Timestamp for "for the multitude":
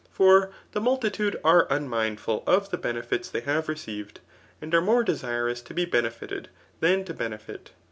0.09-1.39